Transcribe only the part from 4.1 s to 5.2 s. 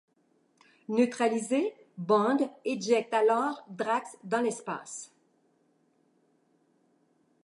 dans l'espace.